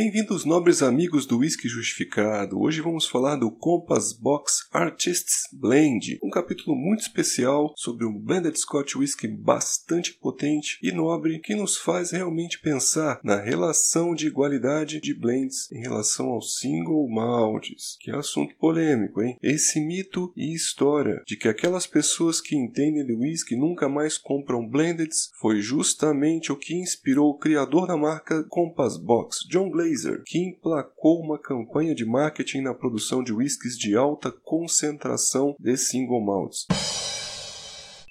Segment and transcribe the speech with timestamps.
[0.00, 2.60] Bem-vindos, nobres amigos do Whisky Justificado.
[2.60, 8.56] Hoje vamos falar do Compass Box Artists Blend, um capítulo muito especial sobre um blended
[8.56, 15.00] Scotch whisky bastante potente e nobre que nos faz realmente pensar na relação de igualdade
[15.00, 19.36] de blends em relação aos single malts, que é assunto polêmico, hein?
[19.42, 24.64] Esse mito e história de que aquelas pessoas que entendem de whisky nunca mais compram
[24.64, 29.72] blendeds foi justamente o que inspirou o criador da marca Compass Box, John
[30.26, 36.24] Que emplacou uma campanha de marketing na produção de whiskies de alta concentração de single
[36.24, 36.66] malts.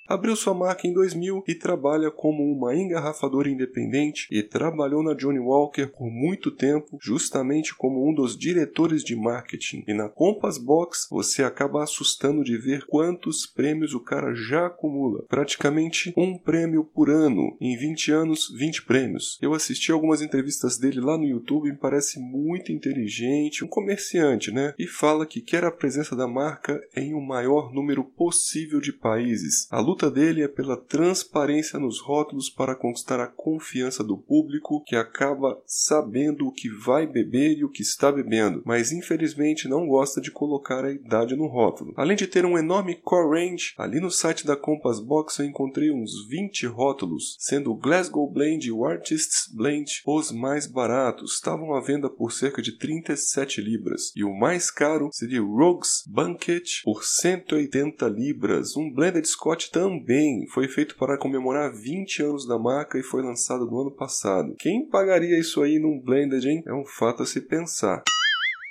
[0.08, 5.40] Abriu sua marca em 2000 e trabalha como uma engarrafadora independente e trabalhou na Johnny
[5.40, 9.84] Walker por muito tempo, justamente como um dos diretores de marketing.
[9.86, 15.26] E na Compass Box você acaba assustando de ver quantos prêmios o cara já acumula.
[15.28, 17.58] Praticamente um prêmio por ano.
[17.60, 19.38] Em 20 anos, 20 prêmios.
[19.42, 24.74] Eu assisti algumas entrevistas dele lá no YouTube e parece muito inteligente, um comerciante, né?
[24.80, 28.94] E fala que quer a presença da marca em o um maior número possível de
[28.94, 29.68] países.
[29.70, 34.84] A luta luta dele é pela transparência nos rótulos para conquistar a confiança do público
[34.86, 39.88] que acaba sabendo o que vai beber e o que está bebendo, mas infelizmente não
[39.88, 41.96] gosta de colocar a idade no rótulo.
[41.98, 45.90] Além de ter um enorme core range, ali no site da Compass Box eu encontrei
[45.90, 51.74] uns 20 rótulos, sendo o Glasgow Blend e o Artists Blend os mais baratos, estavam
[51.74, 56.84] à venda por cerca de 37 libras, e o mais caro seria o Rogues Banquet
[56.84, 62.60] por 180 libras, um blended Scotch também também foi feito para comemorar 20 anos da
[62.60, 64.54] marca e foi lançado no ano passado.
[64.60, 66.62] Quem pagaria isso aí num blended, hein?
[66.68, 68.04] É um fato a se pensar.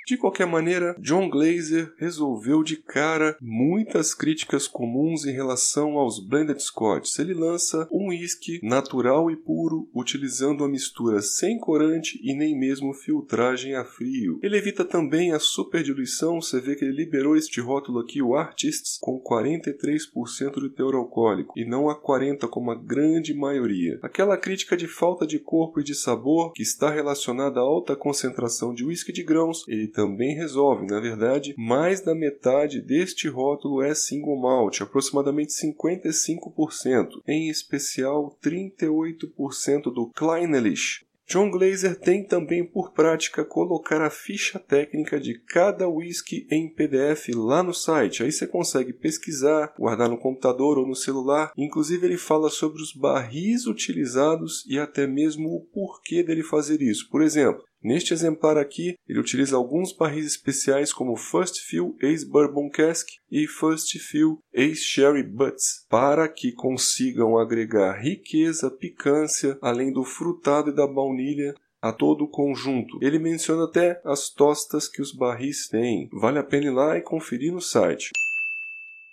[0.07, 6.63] De qualquer maneira, John Glazer resolveu de cara muitas críticas comuns em relação aos blended
[6.63, 7.19] Scotch.
[7.19, 12.93] Ele lança um whisky natural e puro, utilizando a mistura sem corante e nem mesmo
[12.93, 14.39] filtragem a frio.
[14.41, 18.97] Ele evita também a superdiluição, você vê que ele liberou este rótulo aqui, o Artists,
[19.01, 23.99] com 43% de teor alcoólico, e não a 40% como a grande maioria.
[24.01, 28.73] Aquela crítica de falta de corpo e de sabor, que está relacionada à alta concentração
[28.73, 30.85] de whisky de grãos, ele também resolve.
[30.85, 39.91] Na verdade, mais da metade deste rótulo é single malt, aproximadamente 55%, em especial 38%
[39.91, 46.47] do Kleinelish, John Glazer tem também por prática colocar a ficha técnica de cada whisky
[46.49, 48.23] em PDF lá no site.
[48.23, 51.51] Aí você consegue pesquisar, guardar no computador ou no celular.
[51.57, 57.09] Inclusive ele fala sobre os barris utilizados e até mesmo o porquê dele fazer isso.
[57.09, 62.69] Por exemplo, Neste exemplar aqui, ele utiliza alguns barris especiais como First Fill Ace Bourbon
[62.69, 70.03] Cask e First Fill Ace Sherry Butts, para que consigam agregar riqueza, picância, além do
[70.03, 72.97] frutado e da baunilha a todo o conjunto.
[73.01, 76.09] Ele menciona até as tostas que os barris têm.
[76.11, 78.11] Vale a pena ir lá e conferir no site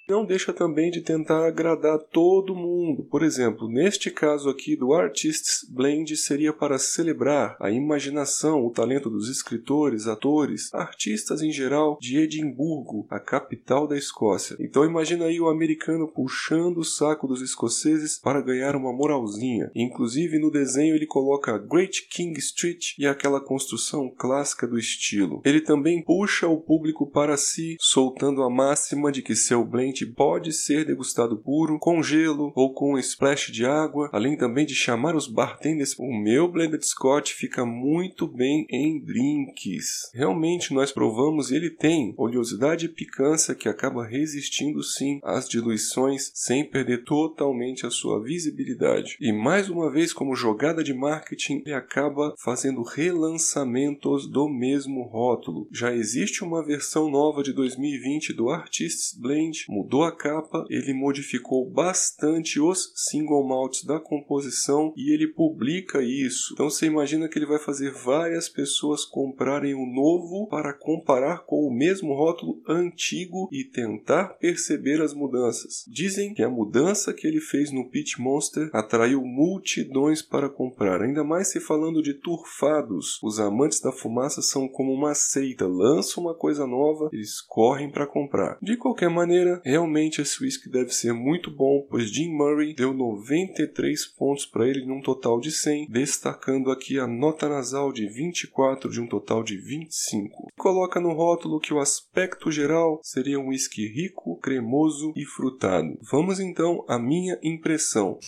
[0.09, 3.05] não deixa também de tentar agradar todo mundo.
[3.05, 9.09] Por exemplo, neste caso aqui do Artists Blend seria para celebrar a imaginação, o talento
[9.09, 14.57] dos escritores, atores, artistas em geral de Edimburgo, a capital da Escócia.
[14.61, 19.71] Então imagina aí o americano puxando o saco dos escoceses para ganhar uma moralzinha.
[19.75, 25.41] Inclusive no desenho ele coloca Great King Street e aquela construção clássica do estilo.
[25.45, 30.51] Ele também puxa o público para si, soltando a máxima de que seu blend pode
[30.53, 35.15] ser degustado puro, com gelo ou com um splash de água, além também de chamar
[35.15, 35.95] os bartenders.
[35.99, 40.11] O meu blended Scotch fica muito bem em drinks.
[40.15, 46.31] Realmente nós provamos e ele tem oleosidade e picância que acaba resistindo sim às diluições
[46.35, 49.17] sem perder totalmente a sua visibilidade.
[49.21, 55.69] E mais uma vez, como jogada de marketing, ele acaba fazendo relançamentos do mesmo rótulo.
[55.73, 61.69] Já existe uma versão nova de 2020 do Artists Blend, mudou a capa, ele modificou
[61.71, 66.55] bastante os single malts da composição e ele publica isso.
[66.55, 71.67] Então você imagina que ele vai fazer várias pessoas comprarem o novo para comparar com
[71.67, 75.85] o mesmo rótulo antigo e tentar perceber as mudanças.
[75.87, 81.23] Dizem que a mudança que ele fez no Pitch Monster atraiu multidões para comprar, ainda
[81.23, 83.21] mais se falando de turfados.
[83.23, 88.07] Os amantes da fumaça são como uma seita, lançam uma coisa nova, eles correm para
[88.07, 88.57] comprar.
[88.63, 94.07] De qualquer maneira, Realmente esse whisky deve ser muito bom, pois Jim Murray deu 93
[94.07, 99.01] pontos para ele num total de 100, destacando aqui a nota nasal de 24 de
[99.01, 100.53] um total de 25.
[100.57, 105.99] Coloca no rótulo que o aspecto geral seria um whisky rico, cremoso e frutado.
[106.09, 108.21] Vamos então à minha impressão.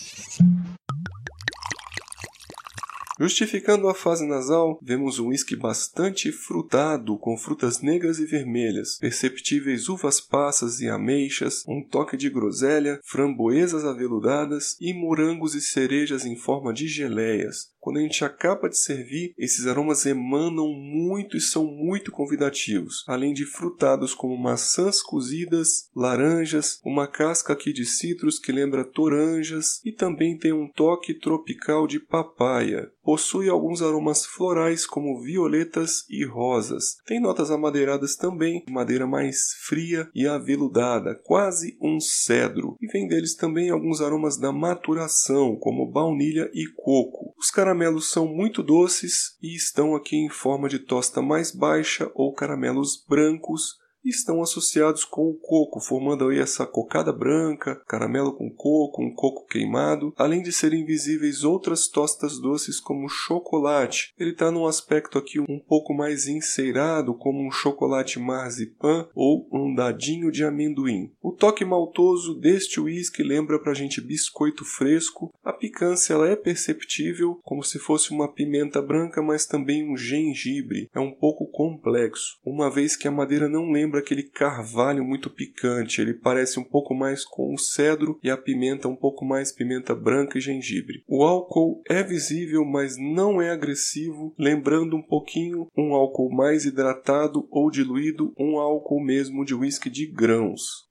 [3.19, 9.89] Justificando a fase nasal, vemos um whisky bastante frutado, com frutas negras e vermelhas, perceptíveis
[9.89, 16.35] uvas passas e ameixas, um toque de groselha, framboesas aveludadas e morangos e cerejas em
[16.35, 17.71] forma de geleias.
[17.87, 23.31] Quando a gente acaba de servir, esses aromas emanam muito e são muito convidativos, além
[23.31, 29.93] de frutados como maçãs cozidas, laranjas, uma casca aqui de citros que lembra toranjas e
[29.93, 32.91] também tem um toque tropical de papaya.
[33.07, 36.97] Possui alguns aromas florais como violetas e rosas.
[37.05, 42.75] Tem notas amadeiradas também, madeira mais fria e aveludada, quase um cedro.
[42.81, 47.33] E vem deles também alguns aromas da maturação, como baunilha e coco.
[47.39, 52.33] Os caramelos são muito doces e estão aqui em forma de tosta mais baixa ou
[52.33, 53.77] caramelos brancos
[54.09, 59.45] estão associados com o coco, formando aí essa cocada branca, caramelo com coco, um coco
[59.45, 64.13] queimado, além de serem visíveis outras tostas doces como chocolate.
[64.17, 69.73] Ele está num aspecto aqui um pouco mais enceirado, como um chocolate marzipan ou um
[69.73, 71.11] dadinho de amendoim.
[71.21, 75.33] O toque maltoso deste whisky lembra pra gente biscoito fresco.
[75.43, 80.89] A picância ela é perceptível, como se fosse uma pimenta branca, mas também um gengibre.
[80.93, 85.29] É um pouco complexo, uma vez que a madeira não lembra lembra aquele carvalho muito
[85.29, 86.01] picante.
[86.01, 89.95] Ele parece um pouco mais com o cedro e a pimenta um pouco mais pimenta
[89.95, 91.03] branca e gengibre.
[91.07, 97.47] O álcool é visível, mas não é agressivo, lembrando um pouquinho um álcool mais hidratado
[97.49, 100.86] ou diluído, um álcool mesmo de whisky de grãos.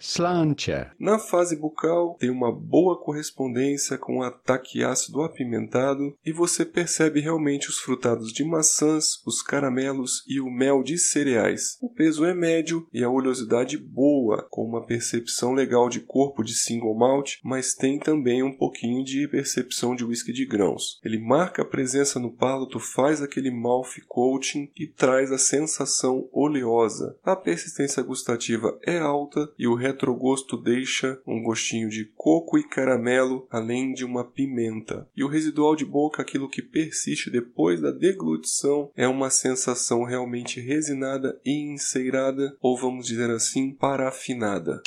[0.00, 0.92] Slantia.
[0.98, 7.20] Na fase bucal, tem uma boa correspondência com o ataque ácido apimentado e você percebe
[7.20, 11.76] realmente os frutados de maçãs, os caramelos e o mel de cereais.
[11.82, 16.54] O peso é médio e a oleosidade boa, com uma percepção legal de corpo de
[16.54, 20.98] single malt, mas tem também um pouquinho de percepção de whisky de grãos.
[21.04, 27.18] Ele marca a presença no palato, faz aquele mouth coating e traz a sensação oleosa.
[27.22, 33.46] A persistência gustativa é alta e o retrogosto deixa um gostinho de coco e caramelo,
[33.50, 35.08] além de uma pimenta.
[35.16, 40.60] E o residual de boca, aquilo que persiste depois da deglutição, é uma sensação realmente
[40.60, 44.80] resinada e enceirada, ou vamos dizer assim, parafinada.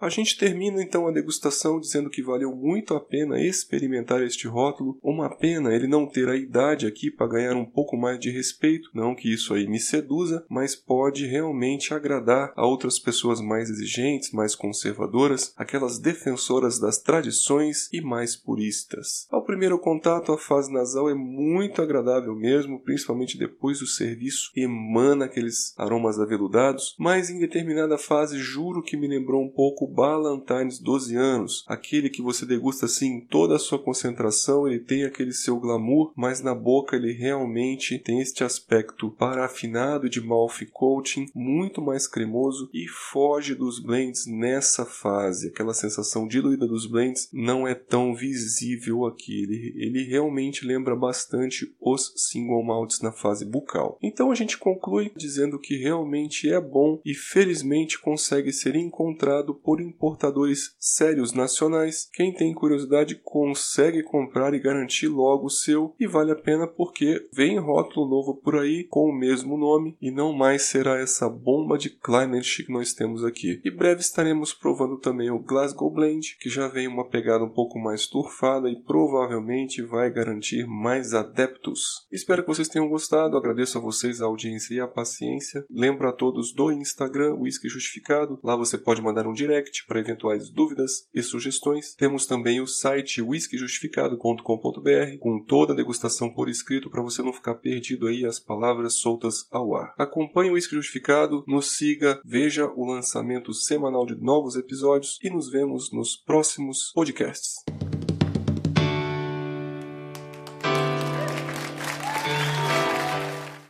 [0.00, 4.96] A gente termina então a degustação dizendo que valeu muito a pena experimentar este rótulo.
[5.02, 8.88] Uma pena ele não ter a idade aqui para ganhar um pouco mais de respeito.
[8.94, 14.30] Não que isso aí me seduza, mas pode realmente agradar a outras pessoas mais exigentes,
[14.30, 19.26] mais conservadoras, aquelas defensoras das tradições e mais puristas.
[19.30, 25.24] Ao primeiro contato, a fase nasal é muito agradável mesmo, principalmente depois do serviço, emana
[25.24, 31.16] aqueles aromas aveludados, mas em determinada fase juro que me lembrou um pouco Ballantines 12
[31.16, 36.12] anos, aquele que você degusta assim toda a sua concentração, ele tem aquele seu glamour,
[36.16, 42.68] mas na boca ele realmente tem este aspecto parafinado de mouth coating, muito mais cremoso
[42.72, 45.48] e foge dos blends nessa fase.
[45.48, 49.42] Aquela sensação diluída dos blends não é tão visível aqui.
[49.42, 53.98] Ele, ele realmente lembra bastante os single malts na fase bucal.
[54.02, 59.77] Então a gente conclui dizendo que realmente é bom e felizmente consegue ser encontrado por
[59.78, 62.08] por importadores sérios nacionais.
[62.12, 67.28] Quem tem curiosidade consegue comprar e garantir logo o seu e vale a pena porque
[67.32, 71.78] vem rótulo novo por aí com o mesmo nome e não mais será essa bomba
[71.78, 73.60] de climate que nós temos aqui.
[73.64, 77.78] E breve estaremos provando também o Glasgow Blend, que já vem uma pegada um pouco
[77.78, 82.06] mais turfada e provavelmente vai garantir mais adeptos.
[82.10, 85.64] Espero que vocês tenham gostado, agradeço a vocês a audiência e a paciência.
[85.70, 90.00] Lembro a todos do Instagram, Whisky Justificado, lá você pode mandar um direct direct para
[90.00, 91.94] eventuais dúvidas e sugestões.
[91.94, 97.54] Temos também o site whiskyjustificado.com.br com toda a degustação por escrito para você não ficar
[97.56, 99.94] perdido aí as palavras soltas ao ar.
[99.98, 105.50] Acompanhe o Whisky Justificado, nos siga, veja o lançamento semanal de novos episódios e nos
[105.50, 107.62] vemos nos próximos podcasts.